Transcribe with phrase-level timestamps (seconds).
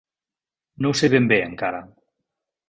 [0.85, 1.83] No ho sé ben bé, encara.